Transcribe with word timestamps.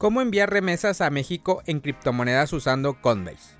¿Cómo 0.00 0.22
enviar 0.22 0.48
remesas 0.48 1.02
a 1.02 1.10
México 1.10 1.62
en 1.66 1.80
criptomonedas 1.80 2.54
usando 2.54 2.94
Coinbase? 3.02 3.54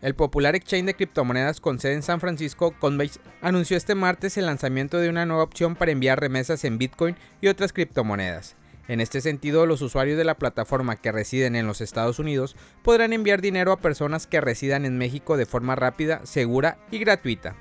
El 0.00 0.14
popular 0.14 0.54
exchange 0.54 0.86
de 0.86 0.94
criptomonedas 0.94 1.60
con 1.60 1.80
sede 1.80 1.94
en 1.94 2.04
San 2.04 2.20
Francisco, 2.20 2.72
Coinbase, 2.78 3.18
anunció 3.42 3.76
este 3.76 3.96
martes 3.96 4.36
el 4.36 4.46
lanzamiento 4.46 4.98
de 4.98 5.08
una 5.08 5.26
nueva 5.26 5.42
opción 5.42 5.74
para 5.74 5.90
enviar 5.90 6.20
remesas 6.20 6.62
en 6.62 6.78
Bitcoin 6.78 7.16
y 7.40 7.48
otras 7.48 7.72
criptomonedas. 7.72 8.54
En 8.86 9.00
este 9.00 9.20
sentido, 9.20 9.66
los 9.66 9.82
usuarios 9.82 10.16
de 10.18 10.24
la 10.24 10.36
plataforma 10.36 10.94
que 10.94 11.10
residen 11.10 11.56
en 11.56 11.66
los 11.66 11.80
Estados 11.80 12.20
Unidos 12.20 12.54
podrán 12.84 13.12
enviar 13.12 13.40
dinero 13.40 13.72
a 13.72 13.80
personas 13.80 14.28
que 14.28 14.40
residan 14.40 14.84
en 14.84 14.98
México 14.98 15.36
de 15.36 15.46
forma 15.46 15.74
rápida, 15.74 16.20
segura 16.26 16.78
y 16.92 17.00
gratuita. 17.00 17.56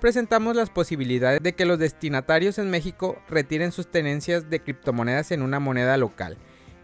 Presentamos 0.00 0.56
las 0.56 0.70
posibilidades 0.70 1.44
de 1.44 1.52
que 1.52 1.64
los 1.64 1.78
destinatarios 1.78 2.58
en 2.58 2.70
México 2.70 3.22
retiren 3.28 3.70
sus 3.70 3.88
tenencias 3.88 4.50
de 4.50 4.58
criptomonedas 4.58 5.30
en 5.30 5.42
una 5.42 5.60
moneda 5.60 5.96
local 5.96 6.38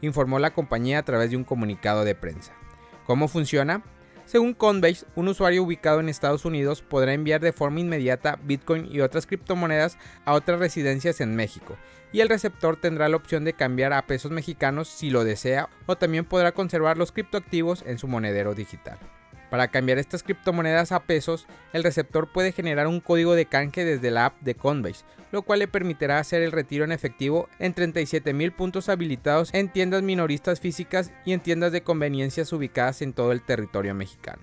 informó 0.07 0.39
la 0.39 0.53
compañía 0.53 0.99
a 0.99 1.05
través 1.05 1.31
de 1.31 1.37
un 1.37 1.45
comunicado 1.45 2.05
de 2.05 2.15
prensa. 2.15 2.53
¿Cómo 3.07 3.29
funciona? 3.29 3.83
Según 4.27 4.55
Coinbase, 4.55 5.05
un 5.17 5.29
usuario 5.29 5.63
ubicado 5.63 6.01
en 6.01 6.09
Estados 6.09 6.45
Unidos 6.47 6.81
podrá 6.81 7.13
enviar 7.13 7.41
de 7.41 7.53
forma 7.53 7.81
inmediata 7.81 8.39
Bitcoin 8.43 8.89
y 8.91 9.01
otras 9.01 9.27
criptomonedas 9.27 9.99
a 10.25 10.33
otras 10.33 10.59
residencias 10.59 11.21
en 11.21 11.37
México, 11.37 11.77
y 12.13 12.21
el 12.21 12.31
receptor 12.31 12.77
tendrá 12.77 13.09
la 13.09 13.17
opción 13.17 13.45
de 13.45 13.53
cambiar 13.53 13.93
a 13.93 14.07
pesos 14.07 14.31
mexicanos 14.31 14.89
si 14.89 15.11
lo 15.11 15.25
desea 15.25 15.69
o 15.87 15.97
también 15.97 16.25
podrá 16.25 16.53
conservar 16.53 16.97
los 16.97 17.13
criptoactivos 17.13 17.83
en 17.87 17.99
su 17.99 18.09
monedero 18.09 18.55
digital. 18.55 18.99
Para 19.55 19.69
cambiar 19.69 19.99
estas 19.99 20.25
criptomonedas 20.25 20.91
a 20.91 21.05
pesos, 21.05 21.47
el 21.73 21.85
receptor 21.85 22.27
puede 22.27 22.51
generar 22.51 22.89
un 22.89 22.99
código 22.99 23.37
de 23.37 23.47
canje 23.47 23.85
desde 23.85 24.11
la 24.11 24.27
app 24.27 24.41
de 24.41 24.57
Coinbase, 24.57 25.05
lo 25.31 25.43
cual 25.43 25.61
le 25.61 25.69
permitirá 25.69 26.19
hacer 26.19 26.43
el 26.43 26.51
retiro 26.51 26.85
en 26.85 26.91
efectivo 26.91 27.49
en 27.61 27.73
37.000 27.73 28.53
puntos 28.57 28.89
habilitados 28.89 29.55
en 29.55 29.69
tiendas 29.69 30.03
minoristas 30.03 30.59
físicas 30.59 31.13
y 31.25 31.35
en 31.35 31.39
tiendas 31.39 31.71
de 31.71 31.85
conveniencias 31.85 32.53
ubicadas 32.53 33.01
en 33.01 33.13
todo 33.13 33.31
el 33.31 33.43
territorio 33.43 33.95
mexicano. 33.95 34.43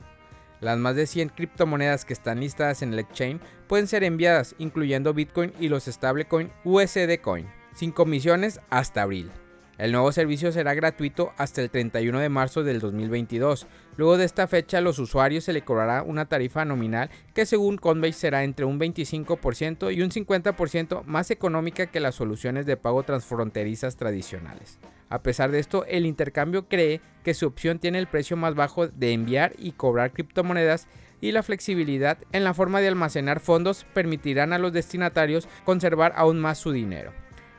Las 0.61 0.77
más 0.77 0.95
de 0.95 1.05
100 1.05 1.27
criptomonedas 1.27 2.05
que 2.05 2.13
están 2.13 2.39
listadas 2.39 2.81
en 2.81 2.93
el 2.93 2.99
exchange 2.99 3.41
pueden 3.67 3.87
ser 3.87 4.05
enviadas, 4.05 4.55
incluyendo 4.59 5.13
Bitcoin 5.13 5.51
y 5.59 5.67
los 5.67 5.87
stablecoin 5.87 6.53
USD 6.63 7.19
Coin, 7.21 7.49
sin 7.75 7.91
comisiones 7.91 8.61
hasta 8.69 9.01
abril. 9.01 9.29
El 9.77 9.91
nuevo 9.91 10.11
servicio 10.11 10.51
será 10.51 10.73
gratuito 10.73 11.33
hasta 11.37 11.61
el 11.61 11.69
31 11.69 12.19
de 12.19 12.29
marzo 12.29 12.63
del 12.63 12.79
2022. 12.79 13.67
Luego 13.97 14.17
de 14.17 14.25
esta 14.25 14.47
fecha, 14.47 14.77
a 14.77 14.81
los 14.81 14.99
usuarios 14.99 15.43
se 15.45 15.53
le 15.53 15.63
cobrará 15.63 16.03
una 16.03 16.25
tarifa 16.25 16.65
nominal 16.65 17.09
que 17.33 17.45
según 17.45 17.77
Coinbase 17.77 18.13
será 18.13 18.43
entre 18.43 18.65
un 18.65 18.79
25% 18.79 19.95
y 19.95 20.01
un 20.01 20.11
50% 20.11 21.03
más 21.05 21.31
económica 21.31 21.87
que 21.87 21.99
las 21.99 22.15
soluciones 22.15 22.65
de 22.65 22.77
pago 22.77 23.03
transfronterizas 23.03 23.95
tradicionales. 23.95 24.77
A 25.09 25.23
pesar 25.23 25.51
de 25.51 25.59
esto, 25.59 25.83
el 25.85 26.05
intercambio 26.05 26.67
cree 26.67 27.01
que 27.23 27.33
su 27.33 27.45
opción 27.45 27.79
tiene 27.79 27.99
el 27.99 28.07
precio 28.07 28.37
más 28.37 28.55
bajo 28.55 28.87
de 28.87 29.13
enviar 29.13 29.53
y 29.57 29.73
cobrar 29.73 30.13
criptomonedas 30.13 30.87
y 31.21 31.31
la 31.31 31.43
flexibilidad 31.43 32.17
en 32.31 32.43
la 32.43 32.53
forma 32.53 32.81
de 32.81 32.87
almacenar 32.87 33.39
fondos 33.39 33.85
permitirán 33.93 34.53
a 34.53 34.57
los 34.57 34.73
destinatarios 34.73 35.47
conservar 35.65 36.13
aún 36.15 36.39
más 36.39 36.57
su 36.57 36.71
dinero. 36.71 37.11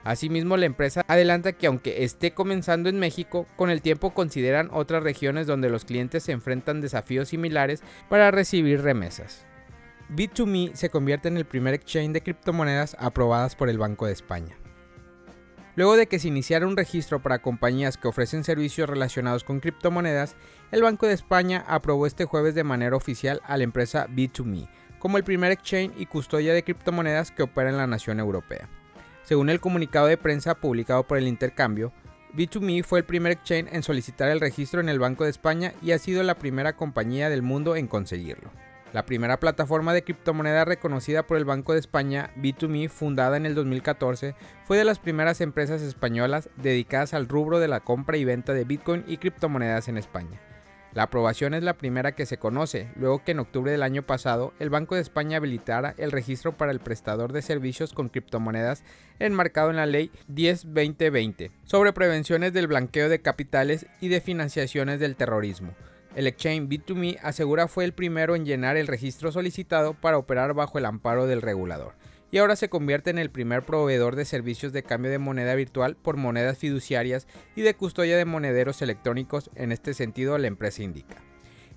Asimismo, 0.04 0.56
la 0.56 0.66
empresa 0.66 1.04
adelanta 1.06 1.52
que 1.52 1.66
aunque 1.66 2.04
esté 2.04 2.32
comenzando 2.32 2.88
en 2.88 2.98
México, 2.98 3.46
con 3.56 3.70
el 3.70 3.82
tiempo 3.82 4.14
consideran 4.14 4.70
otras 4.72 5.02
regiones 5.02 5.46
donde 5.46 5.70
los 5.70 5.84
clientes 5.84 6.24
se 6.24 6.32
enfrentan 6.32 6.80
desafíos 6.80 7.28
similares 7.28 7.82
para 8.08 8.30
recibir 8.30 8.82
remesas. 8.82 9.46
Bit2Me 10.10 10.74
se 10.74 10.90
convierte 10.90 11.28
en 11.28 11.36
el 11.36 11.44
primer 11.44 11.74
exchange 11.74 12.12
de 12.12 12.22
criptomonedas 12.22 12.96
aprobadas 12.98 13.54
por 13.54 13.68
el 13.68 13.78
Banco 13.78 14.06
de 14.06 14.12
España. 14.12 14.56
Luego 15.74 15.96
de 15.96 16.06
que 16.06 16.18
se 16.18 16.28
iniciara 16.28 16.66
un 16.66 16.76
registro 16.76 17.22
para 17.22 17.40
compañías 17.40 17.96
que 17.96 18.08
ofrecen 18.08 18.44
servicios 18.44 18.90
relacionados 18.90 19.42
con 19.42 19.60
criptomonedas, 19.60 20.36
el 20.70 20.82
Banco 20.82 21.06
de 21.06 21.14
España 21.14 21.64
aprobó 21.66 22.06
este 22.06 22.26
jueves 22.26 22.54
de 22.54 22.64
manera 22.64 22.96
oficial 22.96 23.40
a 23.44 23.56
la 23.56 23.64
empresa 23.64 24.06
Bit2Me 24.08 24.68
como 25.02 25.16
el 25.16 25.24
primer 25.24 25.50
exchange 25.50 25.94
y 25.96 26.06
custodia 26.06 26.54
de 26.54 26.62
criptomonedas 26.62 27.32
que 27.32 27.42
opera 27.42 27.70
en 27.70 27.76
la 27.76 27.88
nación 27.88 28.20
europea. 28.20 28.68
Según 29.22 29.50
el 29.50 29.60
comunicado 29.60 30.06
de 30.06 30.16
prensa 30.16 30.54
publicado 30.54 31.04
por 31.06 31.18
el 31.18 31.28
intercambio, 31.28 31.92
B2Me 32.34 32.82
fue 32.82 33.00
el 33.00 33.04
primer 33.04 33.32
exchange 33.32 33.72
en 33.72 33.82
solicitar 33.82 34.30
el 34.30 34.40
registro 34.40 34.80
en 34.80 34.88
el 34.88 34.98
Banco 34.98 35.24
de 35.24 35.30
España 35.30 35.74
y 35.82 35.92
ha 35.92 35.98
sido 35.98 36.22
la 36.22 36.38
primera 36.38 36.76
compañía 36.76 37.28
del 37.28 37.42
mundo 37.42 37.76
en 37.76 37.86
conseguirlo. 37.86 38.50
La 38.92 39.06
primera 39.06 39.38
plataforma 39.38 39.94
de 39.94 40.02
criptomonedas 40.02 40.68
reconocida 40.68 41.26
por 41.26 41.38
el 41.38 41.46
Banco 41.46 41.72
de 41.72 41.78
España, 41.78 42.30
B2Me, 42.36 42.90
fundada 42.90 43.36
en 43.36 43.46
el 43.46 43.54
2014, 43.54 44.34
fue 44.64 44.76
de 44.76 44.84
las 44.84 44.98
primeras 44.98 45.40
empresas 45.40 45.80
españolas 45.80 46.50
dedicadas 46.56 47.14
al 47.14 47.28
rubro 47.28 47.58
de 47.58 47.68
la 47.68 47.80
compra 47.80 48.18
y 48.18 48.24
venta 48.24 48.52
de 48.52 48.64
Bitcoin 48.64 49.04
y 49.06 49.16
criptomonedas 49.16 49.88
en 49.88 49.96
España. 49.96 50.40
La 50.94 51.04
aprobación 51.04 51.54
es 51.54 51.62
la 51.62 51.78
primera 51.78 52.12
que 52.12 52.26
se 52.26 52.36
conoce, 52.36 52.90
luego 52.96 53.24
que 53.24 53.32
en 53.32 53.38
octubre 53.38 53.72
del 53.72 53.82
año 53.82 54.02
pasado 54.02 54.52
el 54.58 54.68
Banco 54.68 54.94
de 54.94 55.00
España 55.00 55.38
habilitara 55.38 55.94
el 55.96 56.12
registro 56.12 56.52
para 56.52 56.70
el 56.70 56.80
prestador 56.80 57.32
de 57.32 57.40
servicios 57.40 57.94
con 57.94 58.10
criptomonedas 58.10 58.84
enmarcado 59.18 59.70
en 59.70 59.76
la 59.76 59.86
Ley 59.86 60.10
10-2020 60.30 61.50
sobre 61.64 61.94
prevenciones 61.94 62.52
del 62.52 62.66
blanqueo 62.66 63.08
de 63.08 63.22
capitales 63.22 63.86
y 64.02 64.08
de 64.08 64.20
financiaciones 64.20 65.00
del 65.00 65.16
terrorismo. 65.16 65.74
El 66.14 66.26
exchange 66.26 66.68
B2Me 66.68 67.18
asegura 67.22 67.68
fue 67.68 67.84
el 67.84 67.94
primero 67.94 68.36
en 68.36 68.44
llenar 68.44 68.76
el 68.76 68.86
registro 68.86 69.32
solicitado 69.32 69.94
para 69.94 70.18
operar 70.18 70.52
bajo 70.52 70.76
el 70.76 70.84
amparo 70.84 71.26
del 71.26 71.40
regulador 71.40 71.94
y 72.32 72.38
ahora 72.38 72.56
se 72.56 72.70
convierte 72.70 73.10
en 73.10 73.18
el 73.18 73.30
primer 73.30 73.64
proveedor 73.64 74.16
de 74.16 74.24
servicios 74.24 74.72
de 74.72 74.82
cambio 74.82 75.10
de 75.10 75.18
moneda 75.18 75.54
virtual 75.54 75.96
por 75.96 76.16
monedas 76.16 76.58
fiduciarias 76.58 77.28
y 77.54 77.60
de 77.60 77.74
custodia 77.74 78.16
de 78.16 78.24
monederos 78.24 78.80
electrónicos, 78.80 79.50
en 79.54 79.70
este 79.70 79.92
sentido 79.92 80.38
la 80.38 80.48
empresa 80.48 80.82
indica. 80.82 81.18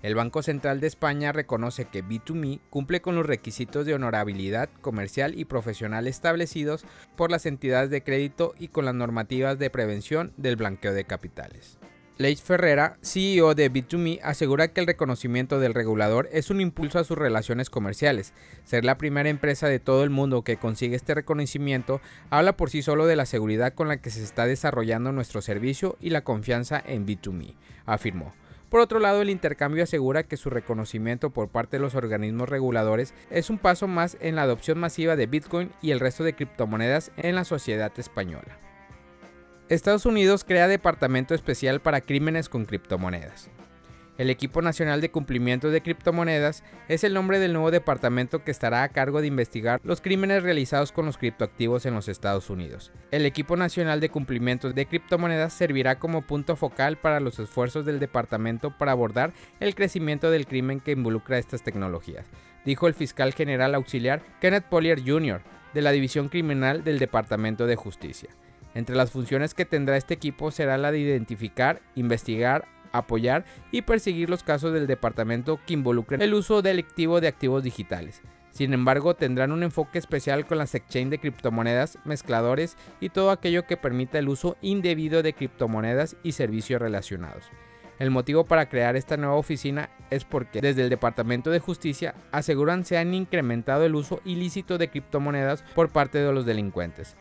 El 0.02 0.16
Banco 0.16 0.42
Central 0.44 0.80
de 0.80 0.88
España 0.88 1.34
reconoce 1.34 1.86
que 1.86 2.04
B2Me 2.04 2.62
cumple 2.70 3.02
con 3.02 3.16
los 3.16 3.26
requisitos 3.26 3.86
de 3.86 3.96
honorabilidad 3.96 4.70
comercial 4.82 5.38
y 5.38 5.46
profesional 5.46 6.08
establecidos 6.08 6.86
por 7.18 7.32
las 7.32 7.46
entidades 7.46 7.90
de 7.90 8.04
crédito 8.04 8.54
y 8.58 8.70
con 8.70 8.86
las 8.86 8.96
normativas 8.96 9.60
de 9.60 9.70
prevención 9.70 10.32
del 10.38 10.56
blanqueo 10.56 10.94
de 10.94 11.04
capitales. 11.04 11.80
Leis 12.18 12.42
Ferrera, 12.42 12.98
CEO 13.02 13.56
de 13.56 13.70
B2Me, 13.70 14.22
asegura 14.24 14.70
que 14.70 14.80
el 14.80 14.88
reconocimiento 14.88 15.60
del 15.60 15.74
regulador 15.74 16.30
es 16.32 16.50
un 16.50 16.62
impulso 16.62 16.98
a 16.98 17.04
sus 17.04 17.18
relaciones 17.18 17.70
comerciales. 17.70 18.32
Ser 18.64 18.86
la 18.86 18.98
primera 18.98 19.28
empresa 19.28 19.68
de 19.68 19.80
todo 19.80 20.06
el 20.06 20.12
mundo 20.12 20.42
que 20.42 20.56
consigue 20.56 20.96
este 20.96 21.14
reconocimiento 21.14 22.00
habla 22.30 22.56
por 22.56 22.70
sí 22.70 22.82
solo 22.82 23.06
de 23.06 23.18
la 23.18 23.26
seguridad 23.26 23.74
con 23.74 23.90
la 23.90 23.98
que 23.98 24.12
se 24.12 24.24
está 24.24 24.46
desarrollando 24.46 25.12
nuestro 25.12 25.42
servicio 25.42 25.98
y 26.00 26.12
la 26.12 26.24
confianza 26.24 26.82
en 26.86 27.06
B2Me, 27.06 27.54
afirmó. 27.86 28.34
Por 28.70 28.80
otro 28.80 29.00
lado, 29.00 29.22
el 29.22 29.30
intercambio 29.30 29.84
asegura 29.84 30.24
que 30.24 30.38
su 30.38 30.50
reconocimiento 30.50 31.32
por 31.32 31.50
parte 31.50 31.76
de 31.76 31.82
los 31.82 31.96
organismos 31.96 32.48
reguladores 32.48 33.14
es 33.30 33.50
un 33.50 33.58
paso 33.58 33.90
más 33.90 34.16
en 34.22 34.38
la 34.38 34.44
adopción 34.44 34.80
masiva 34.80 35.18
de 35.18 35.28
Bitcoin 35.28 35.70
y 35.82 35.92
el 35.92 36.00
resto 36.00 36.24
de 36.24 36.34
criptomonedas 36.34 37.12
en 37.18 37.36
la 37.36 37.44
sociedad 37.44 37.92
española. 37.98 38.58
Estados 39.68 40.06
Unidos 40.06 40.44
crea 40.44 40.68
departamento 40.68 41.34
especial 41.34 41.80
para 41.80 42.02
crímenes 42.02 42.50
con 42.50 42.66
criptomonedas. 42.66 43.50
El 44.20 44.30
Equipo 44.30 44.62
Nacional 44.62 45.02
de 45.02 45.10
Cumplimiento 45.10 45.72
de 45.72 45.82
Criptomonedas 45.82 46.64
es 46.88 47.04
el 47.04 47.16
nombre 47.16 47.40
del 47.40 47.54
nuevo 47.54 47.72
departamento 47.72 48.44
que 48.44 48.52
estará 48.52 48.84
a 48.84 48.90
cargo 48.90 49.22
de 49.22 49.28
investigar 49.28 49.82
los 49.84 50.02
crímenes 50.02 50.44
realizados 50.44 50.92
con 50.92 51.08
los 51.08 51.18
criptoactivos 51.18 51.88
en 51.88 51.96
los 51.96 52.08
Estados 52.08 52.52
Unidos. 52.52 52.92
El 53.10 53.26
Equipo 53.26 53.58
Nacional 53.58 54.02
de 54.02 54.10
Cumplimiento 54.10 54.72
de 54.72 54.86
Criptomonedas 54.86 55.54
servirá 55.54 55.98
como 55.98 56.22
punto 56.22 56.56
focal 56.56 56.98
para 56.98 57.20
los 57.20 57.40
esfuerzos 57.40 57.86
del 57.86 58.00
departamento 58.00 58.70
para 58.70 58.92
abordar 58.92 59.34
el 59.60 59.74
crecimiento 59.74 60.30
del 60.30 60.46
crimen 60.46 60.80
que 60.80 60.92
involucra 60.92 61.40
estas 61.40 61.64
tecnologías, 61.64 62.28
dijo 62.66 62.86
el 62.86 62.94
fiscal 62.94 63.34
general 63.34 63.74
auxiliar 63.74 64.22
Kenneth 64.40 64.66
Pollier 64.66 65.02
Jr. 65.04 65.42
de 65.74 65.82
la 65.82 65.92
División 65.92 66.30
Criminal 66.30 66.84
del 66.84 67.00
Departamento 67.00 67.66
de 67.66 67.76
Justicia. 67.76 68.30
Entre 68.76 68.96
las 68.96 69.12
funciones 69.12 69.54
que 69.54 69.66
tendrá 69.66 69.98
este 69.98 70.14
equipo 70.14 70.52
será 70.52 70.78
la 70.78 70.92
de 70.92 71.00
identificar, 71.00 71.82
investigar, 71.96 72.68
apoyar 72.92 73.46
y 73.72 73.82
perseguir 73.82 74.30
los 74.30 74.44
casos 74.44 74.74
del 74.74 74.86
departamento 74.86 75.60
que 75.66 75.74
involucren 75.74 76.22
el 76.22 76.34
uso 76.34 76.62
delictivo 76.62 77.22
de 77.22 77.30
activos 77.30 77.64
digitales. 77.64 78.22
Sin 78.52 78.74
embargo, 78.74 79.16
tendrán 79.16 79.52
un 79.52 79.64
enfoque 79.64 79.98
especial 79.98 80.46
con 80.46 80.58
las 80.58 80.76
exchange 80.76 81.10
de 81.10 81.20
criptomonedas, 81.20 82.00
mezcladores 82.06 82.78
y 83.02 83.10
todo 83.10 83.32
aquello 83.32 83.66
que 83.66 83.78
permita 83.78 84.20
el 84.20 84.30
uso 84.30 84.56
indebido 84.62 85.24
de 85.24 85.34
criptomonedas 85.34 86.16
y 86.24 86.34
servicios 86.34 86.82
relacionados. 86.82 87.46
El 87.98 88.12
motivo 88.12 88.44
para 88.46 88.68
crear 88.68 88.98
esta 88.98 89.16
nueva 89.16 89.36
oficina 89.36 89.90
es 90.10 90.26
porque 90.26 90.60
desde 90.60 90.84
el 90.84 90.90
Departamento 90.90 91.50
de 91.50 91.60
Justicia 91.60 92.14
aseguran 92.32 92.84
se 92.84 92.98
han 92.98 93.14
incrementado 93.14 93.86
el 93.86 93.96
uso 93.96 94.20
ilícito 94.26 94.78
de 94.78 94.90
criptomonedas 94.90 95.64
por 95.76 95.90
parte 95.90 96.18
de 96.18 96.34
los 96.34 96.46
delincuentes. 96.46 97.16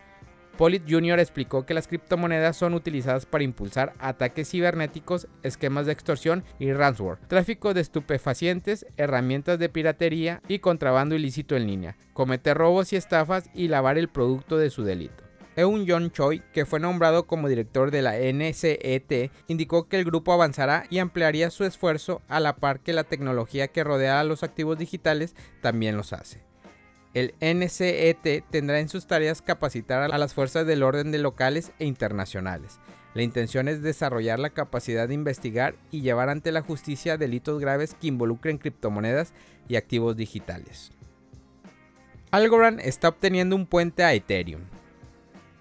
Polit 0.56 0.84
Jr. 0.88 1.18
explicó 1.18 1.66
que 1.66 1.74
las 1.74 1.88
criptomonedas 1.88 2.56
son 2.56 2.74
utilizadas 2.74 3.26
para 3.26 3.42
impulsar 3.42 3.92
ataques 3.98 4.50
cibernéticos, 4.50 5.26
esquemas 5.42 5.86
de 5.86 5.92
extorsión 5.92 6.44
y 6.60 6.72
ransomware, 6.72 7.18
tráfico 7.26 7.74
de 7.74 7.80
estupefacientes, 7.80 8.86
herramientas 8.96 9.58
de 9.58 9.68
piratería 9.68 10.40
y 10.46 10.60
contrabando 10.60 11.16
ilícito 11.16 11.56
en 11.56 11.66
línea, 11.66 11.96
cometer 12.12 12.56
robos 12.56 12.92
y 12.92 12.96
estafas 12.96 13.50
y 13.52 13.66
lavar 13.66 13.98
el 13.98 14.08
producto 14.08 14.56
de 14.56 14.70
su 14.70 14.84
delito. 14.84 15.24
Eun 15.56 15.86
John 15.88 16.10
Choi, 16.10 16.42
que 16.52 16.66
fue 16.66 16.80
nombrado 16.80 17.26
como 17.26 17.48
director 17.48 17.90
de 17.90 18.02
la 18.02 18.16
NCET, 18.18 19.30
indicó 19.46 19.88
que 19.88 19.98
el 19.98 20.04
grupo 20.04 20.32
avanzará 20.32 20.84
y 20.90 20.98
ampliaría 20.98 21.50
su 21.50 21.64
esfuerzo 21.64 22.22
a 22.28 22.40
la 22.40 22.56
par 22.56 22.80
que 22.80 22.92
la 22.92 23.04
tecnología 23.04 23.68
que 23.68 23.84
rodea 23.84 24.20
a 24.20 24.24
los 24.24 24.42
activos 24.42 24.78
digitales 24.78 25.34
también 25.60 25.96
los 25.96 26.12
hace. 26.12 26.53
El 27.14 27.34
NCET 27.40 28.44
tendrá 28.50 28.80
en 28.80 28.88
sus 28.88 29.06
tareas 29.06 29.40
capacitar 29.40 30.12
a 30.12 30.18
las 30.18 30.34
fuerzas 30.34 30.66
del 30.66 30.82
orden 30.82 31.12
de 31.12 31.18
locales 31.18 31.70
e 31.78 31.86
internacionales. 31.86 32.80
La 33.14 33.22
intención 33.22 33.68
es 33.68 33.82
desarrollar 33.82 34.40
la 34.40 34.50
capacidad 34.50 35.06
de 35.06 35.14
investigar 35.14 35.76
y 35.92 36.00
llevar 36.00 36.28
ante 36.28 36.50
la 36.50 36.62
justicia 36.62 37.16
delitos 37.16 37.60
graves 37.60 37.94
que 37.94 38.08
involucren 38.08 38.58
criptomonedas 38.58 39.32
y 39.68 39.76
activos 39.76 40.16
digitales. 40.16 40.90
Algorand 42.32 42.80
está 42.80 43.10
obteniendo 43.10 43.54
un 43.54 43.66
puente 43.66 44.02
a 44.02 44.12
Ethereum. 44.12 44.62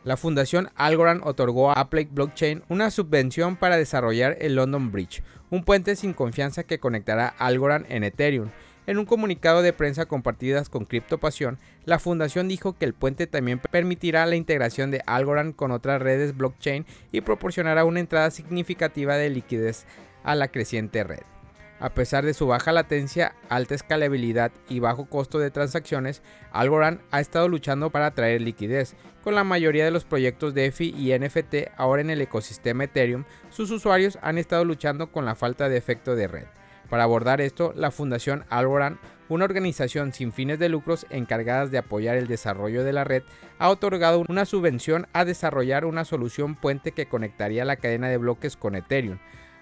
La 0.04 0.18
fundación 0.18 0.72
Algorand 0.74 1.22
otorgó 1.24 1.70
a 1.70 1.76
Applied 1.76 2.08
Blockchain 2.10 2.64
una 2.68 2.90
subvención 2.90 3.58
para 3.58 3.78
desarrollar 3.78 4.38
el 4.42 4.56
London 4.56 4.92
Bridge, 4.92 5.22
un 5.52 5.64
puente 5.64 5.96
sin 5.96 6.14
confianza 6.14 6.64
que 6.64 6.80
conectará 6.80 7.28
Algorand 7.28 7.86
en 7.90 8.04
Ethereum 8.04 8.50
en 8.86 8.98
un 8.98 9.06
comunicado 9.06 9.62
de 9.62 9.74
prensa 9.74 10.06
compartidas 10.06 10.70
con 10.70 10.86
CryptoPasión, 10.86 11.58
la 11.86 12.00
fundación 12.00 12.48
dijo 12.48 12.78
que 12.78 12.86
el 12.86 12.94
puente 12.94 13.28
también 13.28 13.60
permitirá 13.60 14.26
la 14.26 14.36
integración 14.36 14.92
de 14.92 15.02
Algorand 15.06 15.56
con 15.56 15.72
otras 15.72 16.02
redes 16.02 16.36
blockchain 16.36 16.86
y 17.12 17.22
proporcionará 17.22 17.86
una 17.86 18.02
entrada 18.02 18.32
significativa 18.32 19.16
de 19.16 19.30
liquidez 19.30 19.86
a 20.24 20.36
la 20.36 20.50
creciente 20.50 21.04
red. 21.04 21.22
A 21.80 21.90
pesar 21.90 22.24
de 22.24 22.34
su 22.34 22.48
baja 22.48 22.72
latencia, 22.72 23.36
alta 23.50 23.76
escalabilidad 23.76 24.52
y 24.70 24.80
bajo 24.80 25.06
costo 25.10 25.40
de 25.40 25.52
transacciones, 25.52 26.22
Algorand 26.52 27.02
ha 27.12 27.20
estado 27.20 27.50
luchando 27.50 27.90
para 27.90 28.06
atraer 28.06 28.42
liquidez. 28.42 28.96
Con 29.22 29.36
la 29.36 29.44
mayoría 29.44 29.84
de 29.84 29.92
los 29.92 30.06
proyectos 30.06 30.54
de 30.54 30.68
EFI 30.68 30.96
y 30.98 31.18
NFT 31.18 31.72
ahora 31.76 32.02
en 32.02 32.10
el 32.10 32.22
ecosistema 32.22 32.86
Ethereum, 32.86 33.26
sus 33.50 33.70
usuarios 33.70 34.18
han 34.22 34.38
estado 34.38 34.64
luchando 34.64 35.12
con 35.12 35.26
la 35.26 35.36
falta 35.36 35.68
de 35.68 35.78
efecto 35.78 36.16
de 36.16 36.28
red. 36.28 36.46
Para 36.94 37.06
abordar 37.06 37.42
esto, 37.42 37.74
la 37.76 37.90
Fundación 37.90 38.46
Algorand, 38.52 39.00
una 39.28 39.46
organización 39.46 40.14
sin 40.14 40.32
fines 40.32 40.60
de 40.60 40.70
lucros 40.70 41.08
encargada 41.10 41.66
de 41.66 41.80
apoyar 41.80 42.18
el 42.18 42.28
desarrollo 42.28 42.84
de 42.84 42.94
la 42.94 43.04
red, 43.04 43.24
ha 43.58 43.70
otorgado 43.70 44.24
una 44.30 44.46
subvención 44.46 45.08
a 45.12 45.26
desarrollar 45.26 45.86
una 45.86 46.06
solución 46.06 46.54
puente 46.54 46.92
que 46.92 47.08
conectaría 47.08 47.66
la 47.66 47.78
cadena 47.78 48.10
de 48.10 48.18
bloques 48.18 48.56
con 48.56 48.76
Ethereum. 48.76 49.18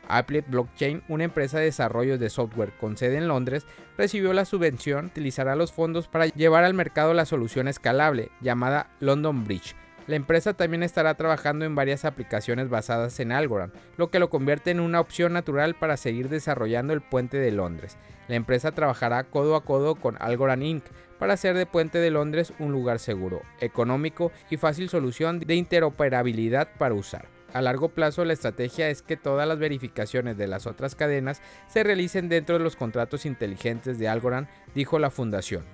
Apple 0.10 0.44
Blockchain, 0.46 1.04
una 1.08 1.24
empresa 1.24 1.58
de 1.58 1.64
desarrollo 1.64 2.18
de 2.18 2.30
software 2.30 2.74
con 2.78 2.98
sede 2.98 3.16
en 3.16 3.30
Londres, 3.30 3.66
recibió 3.98 4.34
la 4.34 4.44
subvención, 4.44 5.06
utilizará 5.06 5.56
los 5.56 5.72
fondos 5.72 6.10
para 6.10 6.26
llevar 6.26 6.66
al 6.66 6.74
mercado 6.74 7.14
la 7.14 7.24
solución 7.24 7.70
escalable 7.70 8.30
llamada 8.42 8.90
London 9.00 9.46
Bridge, 9.46 9.74
la 10.08 10.16
empresa 10.16 10.54
también 10.54 10.84
estará 10.84 11.14
trabajando 11.14 11.66
en 11.66 11.76
varias 11.76 12.06
aplicaciones 12.06 12.70
basadas 12.70 13.20
en 13.20 13.32
Algorand, 13.32 13.74
lo 13.98 14.10
que 14.10 14.20
lo 14.20 14.30
convierte 14.30 14.72
en 14.72 14.80
una 14.80 15.00
opción 15.00 15.34
natural 15.34 15.76
para 15.76 15.98
seguir 15.98 16.30
desarrollando 16.30 16.94
el 16.94 17.02
puente 17.02 17.38
de 17.38 17.52
Londres. 17.52 17.98
La 18.28 18.36
empresa 18.36 18.72
trabajará 18.72 19.24
codo 19.26 19.56
a 19.56 19.64
codo 19.64 19.96
con 19.96 20.18
Algorand 20.20 20.64
Inc. 20.64 20.86
para 21.20 21.34
hacer 21.34 21.56
de 21.56 21.66
Puente 21.66 22.00
de 22.00 22.12
Londres 22.12 22.54
un 22.60 22.72
lugar 22.72 23.00
seguro, 23.00 23.42
económico 23.60 24.32
y 24.50 24.58
fácil 24.58 24.90
solución 24.90 25.40
de 25.40 25.56
interoperabilidad 25.56 26.70
para 26.78 26.96
usar. 26.96 27.28
A 27.54 27.62
largo 27.62 27.90
plazo 27.90 28.24
la 28.24 28.34
estrategia 28.34 28.90
es 28.90 29.02
que 29.02 29.18
todas 29.18 29.48
las 29.48 29.60
verificaciones 29.60 30.38
de 30.38 30.48
las 30.48 30.68
otras 30.68 30.96
cadenas 30.96 31.42
se 31.68 31.84
realicen 31.84 32.30
dentro 32.30 32.58
de 32.58 32.64
los 32.64 32.76
contratos 32.76 33.26
inteligentes 33.26 34.00
de 34.00 34.08
Algorand, 34.08 34.48
dijo 34.74 35.00
la 35.00 35.10
fundación. 35.10 35.66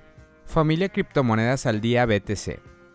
Familia 0.45 0.89
Criptomonedas 0.89 1.65
al 1.65 1.81
Día 1.81 2.05
BTC. 2.05 2.76